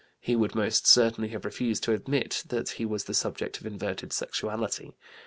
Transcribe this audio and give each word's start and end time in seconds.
He 0.19 0.35
would 0.35 0.55
most 0.55 0.87
certainly 0.87 1.29
have 1.29 1.45
refused 1.45 1.83
to 1.83 1.91
admit 1.93 2.43
that 2.47 2.69
he 2.69 2.87
was 2.87 3.03
the 3.03 3.13
subject 3.13 3.59
of 3.59 3.67
inverted 3.67 4.11
sexuality. 4.13 4.95